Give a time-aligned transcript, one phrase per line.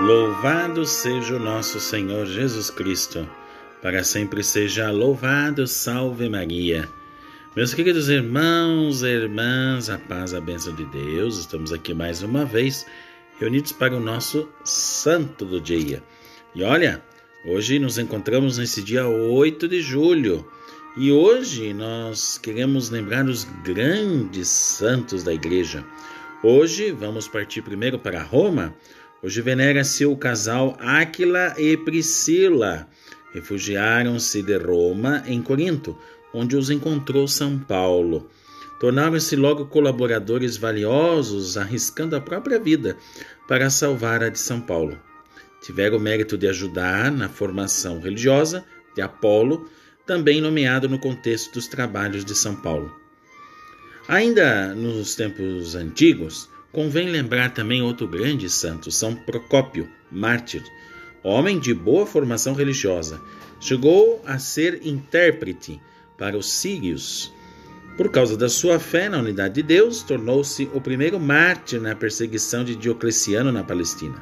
[0.00, 3.26] Louvado seja o nosso Senhor Jesus Cristo,
[3.80, 6.88] para sempre seja louvado, salve Maria.
[7.54, 12.44] Meus queridos irmãos e irmãs, a paz, a bênção de Deus, estamos aqui mais uma
[12.44, 12.84] vez
[13.38, 16.02] reunidos para o nosso santo do dia.
[16.54, 17.00] E olha,
[17.46, 20.44] hoje nos encontramos nesse dia 8 de julho
[20.96, 25.84] e hoje nós queremos lembrar os grandes santos da igreja.
[26.42, 28.74] Hoje vamos partir primeiro para Roma
[29.24, 32.86] Hoje venera-se o casal Áquila e Priscila.
[33.32, 35.98] Refugiaram-se de Roma em Corinto,
[36.34, 38.28] onde os encontrou São Paulo.
[38.78, 42.98] Tornaram-se logo colaboradores valiosos, arriscando a própria vida
[43.48, 45.00] para salvar a de São Paulo.
[45.62, 48.62] Tiveram o mérito de ajudar na formação religiosa
[48.94, 49.70] de Apolo,
[50.06, 52.94] também nomeado no contexto dos trabalhos de São Paulo.
[54.06, 60.60] Ainda nos tempos antigos, Convém lembrar também outro grande santo, São Procópio, mártir,
[61.22, 63.20] homem de boa formação religiosa.
[63.60, 65.80] Chegou a ser intérprete
[66.18, 67.32] para os sírios.
[67.96, 72.64] Por causa da sua fé na unidade de Deus, tornou-se o primeiro mártir na perseguição
[72.64, 74.20] de Diocleciano na Palestina.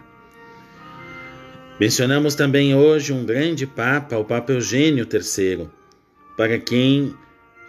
[1.80, 5.70] Mencionamos também hoje um grande papa, o Papa Eugênio III,
[6.36, 7.14] para quem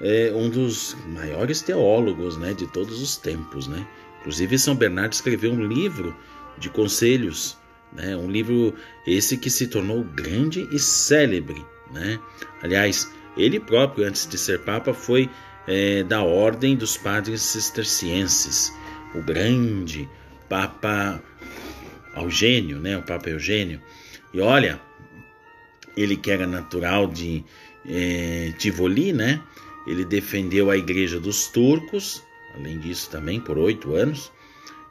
[0.02, 3.66] é um dos maiores teólogos né, de todos os tempos.
[3.66, 3.88] Né?
[4.24, 6.16] Inclusive, São Bernardo escreveu um livro
[6.58, 7.58] de conselhos,
[7.92, 8.16] né?
[8.16, 8.74] um livro
[9.06, 11.62] esse que se tornou grande e célebre.
[11.92, 12.18] Né?
[12.62, 15.30] Aliás, ele próprio, antes de ser Papa, foi
[15.68, 18.74] é, da Ordem dos Padres Cistercienses,
[19.14, 20.08] o grande
[20.48, 21.22] Papa
[22.16, 22.98] Eugênio, né?
[22.98, 23.82] o Papa Eugênio.
[24.34, 24.80] E olha,
[25.98, 27.44] ele que era natural de
[27.86, 29.42] é, Tivoli, né?
[29.86, 32.24] ele defendeu a igreja dos turcos
[32.56, 34.32] além disso também por oito anos,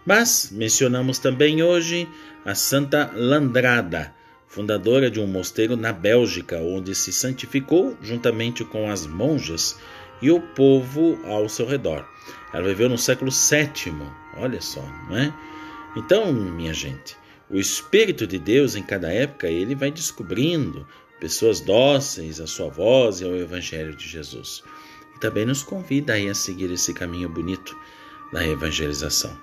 [0.06, 2.06] Mas mencionamos também hoje
[2.44, 4.14] a Santa Landrada,
[4.46, 9.78] fundadora de um mosteiro na Bélgica, onde se santificou juntamente com as monjas
[10.20, 12.06] e o povo ao seu redor.
[12.52, 13.94] Ela viveu no século VII,
[14.36, 15.32] olha só, não é?
[15.96, 17.16] Então, minha gente,
[17.50, 20.86] o Espírito de Deus em cada época ele vai descobrindo
[21.20, 24.62] pessoas dóceis à sua voz e ao Evangelho de Jesus.
[25.16, 27.76] E também nos convida aí a seguir esse caminho bonito
[28.32, 29.36] da evangelização.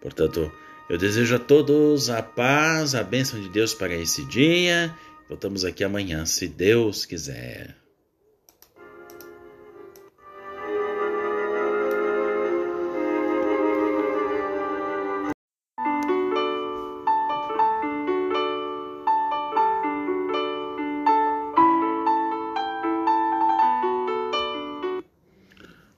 [0.00, 0.50] Portanto,
[0.88, 4.94] eu desejo a todos a paz, a bênção de Deus para esse dia.
[5.28, 7.85] Voltamos aqui amanhã, se Deus quiser.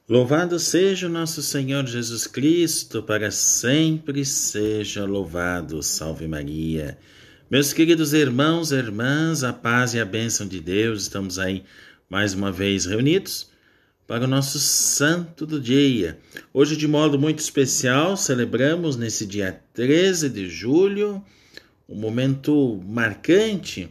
[0.08, 5.82] Louvado seja o nosso Senhor Jesus Cristo, para sempre seja louvado.
[5.82, 6.96] Salve Maria.
[7.50, 11.62] Meus queridos irmãos e irmãs, a paz e a bênção de Deus, estamos aí
[12.08, 13.50] mais uma vez reunidos
[14.06, 16.18] para o nosso santo do dia.
[16.54, 21.22] Hoje, de modo muito especial, celebramos nesse dia 13 de julho
[21.86, 23.90] um momento marcante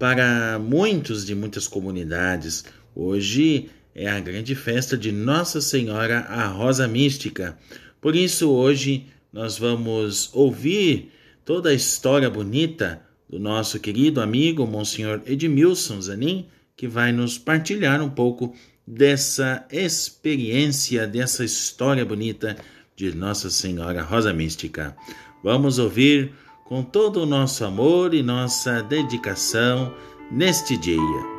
[0.00, 2.64] para muitos de muitas comunidades.
[2.92, 7.56] Hoje é a grande festa de Nossa Senhora, a Rosa Mística.
[8.00, 11.12] Por isso, hoje nós vamos ouvir
[11.44, 16.46] toda a história bonita do nosso querido amigo Monsenhor Edmilson Zanin,
[16.76, 18.54] que vai nos partilhar um pouco
[18.86, 22.56] dessa experiência, dessa história bonita
[22.96, 24.96] de Nossa Senhora Rosa Mística.
[25.42, 26.32] Vamos ouvir
[26.64, 29.94] com todo o nosso amor e nossa dedicação
[30.32, 30.96] neste dia,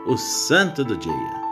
[0.08, 1.45] o Santo do Dia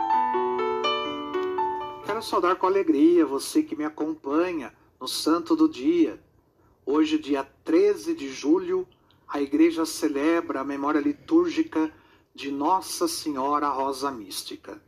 [2.24, 6.18] saudar com alegria você que me acompanha no Santo do Dia.
[6.86, 8.88] Hoje, dia 13 de julho,
[9.28, 11.92] a igreja celebra a memória litúrgica
[12.34, 14.80] de Nossa Senhora Rosa Mística.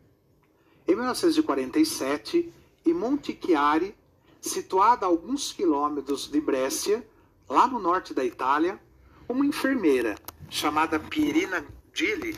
[0.88, 2.53] Em 1947,
[2.87, 3.94] em Monte Chiari,
[4.41, 7.06] situada a alguns quilômetros de Brescia,
[7.49, 8.81] lá no norte da Itália,
[9.29, 10.17] uma enfermeira
[10.49, 12.37] chamada Pierina Gilli,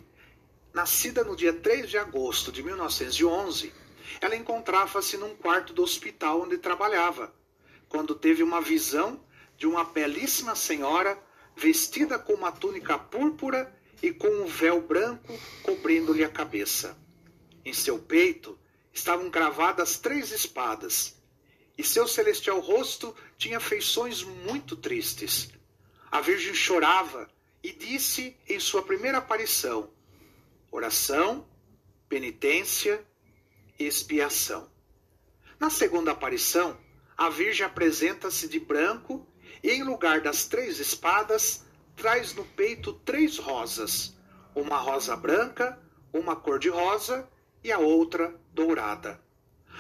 [0.75, 3.73] nascida no dia 3 de agosto de 1911,
[4.21, 7.35] ela encontrava-se num quarto do hospital onde trabalhava,
[7.89, 9.25] quando teve uma visão
[9.57, 11.19] de uma belíssima senhora
[11.57, 16.97] vestida com uma túnica púrpura e com um véu branco cobrindo-lhe a cabeça.
[17.65, 18.59] Em seu peito
[18.93, 21.17] estavam cravadas três espadas,
[21.77, 25.51] e seu celestial rosto tinha feições muito tristes.
[26.11, 27.29] A Virgem chorava
[27.63, 29.91] e disse em sua primeira aparição:
[30.71, 31.47] oração,
[32.09, 33.05] penitência
[33.79, 34.69] expiação.
[35.59, 36.79] Na segunda aparição,
[37.17, 39.27] a Virgem apresenta-se de branco
[39.63, 41.65] e, em lugar das três espadas,
[41.97, 44.17] traz no peito três rosas:
[44.55, 45.79] uma rosa branca,
[46.13, 47.29] uma cor-de-rosa
[47.63, 49.21] e a outra dourada.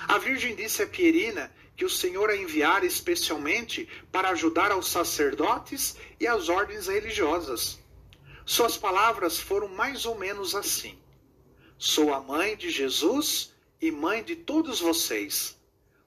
[0.06, 5.96] A Virgem disse a Pierina que o Senhor a enviara especialmente para ajudar aos sacerdotes
[6.18, 7.78] e às ordens religiosas.
[8.44, 10.98] Suas palavras foram mais ou menos assim:
[11.78, 15.56] Sou a mãe de Jesus e mãe de todos vocês.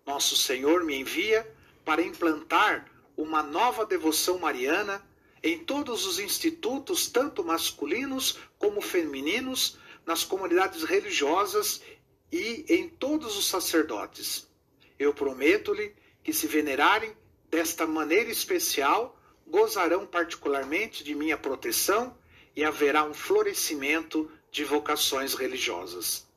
[0.05, 1.49] Nosso Senhor me envia
[1.85, 5.05] para implantar uma nova devoção mariana
[5.43, 11.81] em todos os institutos, tanto masculinos como femininos, nas comunidades religiosas
[12.31, 14.47] e em todos os sacerdotes.
[14.97, 15.93] Eu prometo-lhe
[16.23, 17.15] que, se venerarem
[17.49, 22.17] desta maneira especial, gozarão particularmente de minha proteção
[22.55, 26.27] e haverá um florescimento de vocações religiosas.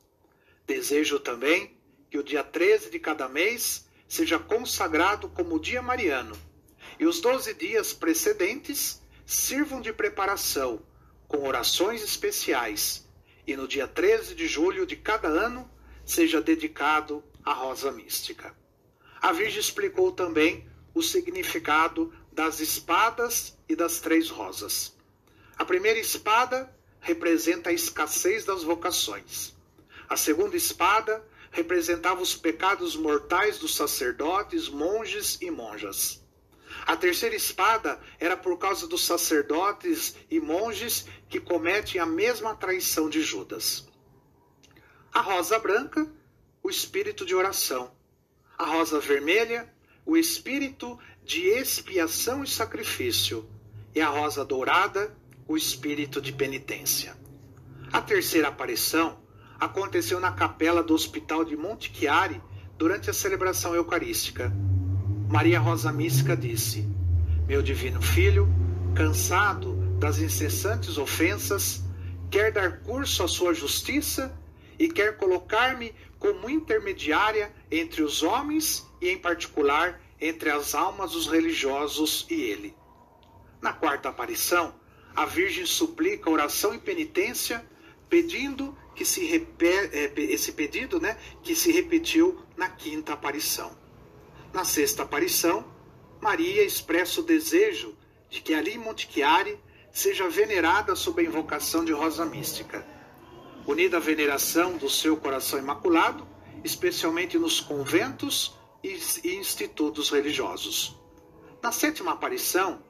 [0.65, 1.77] Desejo também
[2.09, 6.35] que o dia 13 de cada mês seja consagrado como dia mariano
[6.99, 10.81] e os doze dias precedentes sirvam de preparação,
[11.27, 13.07] com orações especiais,
[13.45, 15.69] e no dia 13 de julho de cada ano
[16.05, 18.55] seja dedicado à rosa mística.
[19.21, 24.95] A Virgem explicou também o significado das espadas e das três rosas.
[25.57, 29.54] A primeira espada representa a escassez das vocações.
[30.07, 36.23] A segunda espada representava os pecados mortais dos sacerdotes, monges e monjas.
[36.85, 43.09] A terceira espada era por causa dos sacerdotes e monges que cometem a mesma traição
[43.09, 43.87] de Judas.
[45.13, 46.05] A rosa branca,
[46.61, 47.95] o espírito de oração.
[48.57, 49.73] A rosa vermelha,
[50.05, 53.49] o espírito de expiação e sacrifício.
[53.93, 55.15] E a rosa dourada,
[55.47, 57.15] o espírito de penitência.
[57.93, 59.24] A terceira aparição
[59.59, 62.41] aconteceu na capela do Hospital de Monte Chiari
[62.77, 64.51] durante a celebração eucarística.
[65.29, 66.87] Maria Rosa Mística disse:
[67.47, 68.47] Meu divino filho,
[68.95, 71.83] cansado das incessantes ofensas,
[72.29, 74.37] quer dar curso à sua justiça
[74.77, 81.27] e quer colocar-me como intermediária entre os homens e, em particular, entre as almas dos
[81.27, 82.75] religiosos e ele.
[83.61, 84.75] Na quarta aparição,
[85.15, 87.65] a Virgem suplica oração e penitência,
[88.09, 93.77] pedindo que se repete, é, esse pedido, né, que se repetiu na quinta aparição.
[94.53, 95.65] Na sexta aparição,
[96.21, 97.95] Maria expressa o desejo
[98.29, 99.59] de que ali em Monte Chiari
[99.91, 102.87] seja venerada sob a invocação de Rosa Mística.
[103.67, 106.27] Unida à veneração do seu coração imaculado,
[106.63, 110.95] especialmente nos conventos e institutos religiosos.
[111.61, 112.81] Na sétima aparição,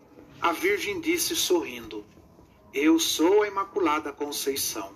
[0.41, 2.05] a Virgem disse sorrindo:
[2.73, 4.93] Eu sou a Imaculada Conceição,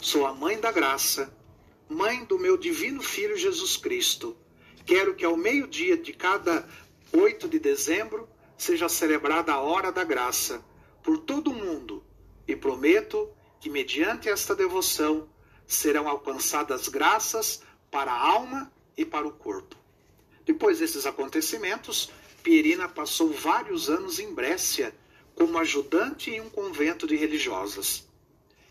[0.00, 1.32] sou a Mãe da Graça,
[1.88, 4.36] Mãe do meu Divino Filho Jesus Cristo
[4.86, 6.68] Quero que ao meio-dia de cada
[7.10, 10.62] 8 de dezembro seja celebrada a Hora da Graça
[11.02, 12.04] por todo o mundo
[12.46, 15.26] e prometo que, mediante esta devoção,
[15.66, 19.74] serão alcançadas graças para a alma e para o corpo.
[20.44, 22.10] Depois desses acontecimentos,
[22.42, 24.94] Pierina passou vários anos em Brécia
[25.34, 28.06] como ajudante em um convento de religiosas.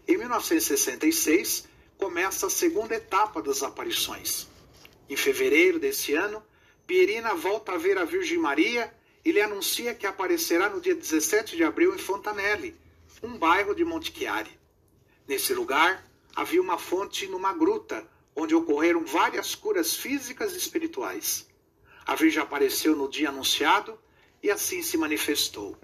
[0.05, 1.65] Em 1966,
[1.97, 4.47] começa a segunda etapa das aparições.
[5.09, 6.43] Em fevereiro desse ano,
[6.85, 8.93] Pierina volta a ver a Virgem Maria
[9.23, 12.75] e lhe anuncia que aparecerá no dia 17 de abril em Fontanelle,
[13.21, 14.51] um bairro de Monte Chiari.
[15.25, 16.05] Nesse lugar,
[16.35, 18.05] havia uma fonte numa gruta,
[18.35, 21.47] onde ocorreram várias curas físicas e espirituais.
[22.05, 23.97] A Virgem apareceu no dia anunciado
[24.41, 25.77] e assim se manifestou.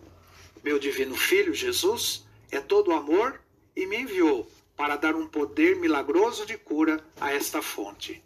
[0.62, 3.40] Meu divino Filho, Jesus, é todo amor
[3.76, 8.22] e me enviou para dar um poder milagroso de cura a esta fonte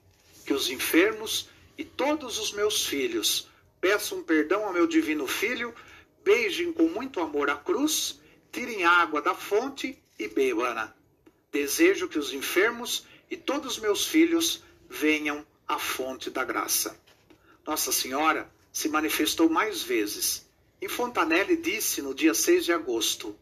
[0.45, 3.47] que os enfermos e todos os meus filhos
[3.79, 5.73] peçam perdão ao meu divino Filho
[6.23, 8.19] beijem com muito amor a cruz,
[8.51, 10.93] tirem água da fonte e bebam-na.
[11.51, 16.97] Desejo que os enfermos e todos meus filhos venham à fonte da graça.
[17.65, 20.47] Nossa Senhora se manifestou mais vezes.
[20.81, 23.37] Em Fontanelle disse no dia 6 de agosto: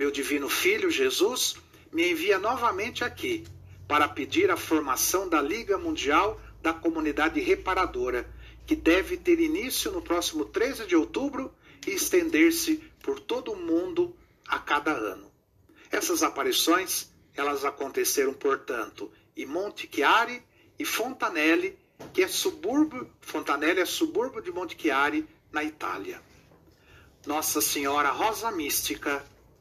[0.00, 1.56] Meu divino filho Jesus
[1.92, 3.46] me envia novamente aqui
[3.86, 8.26] para pedir a formação da Liga Mundial da Comunidade Reparadora,
[8.66, 11.54] que deve ter início no próximo 13 de outubro
[11.86, 14.16] e estender-se por todo o mundo
[14.48, 15.30] a cada ano.
[15.90, 20.42] Essas aparições, elas aconteceram, portanto, em Monte Chiari
[20.78, 21.78] e Fontanelle,
[22.14, 26.22] que é subúrbio, Fontanelle é subúrbio de Monte Chiari, na Itália.
[27.26, 29.22] Nossa Senhora Rosa Mística,